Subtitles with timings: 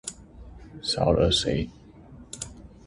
[0.81, 1.69] 少了誰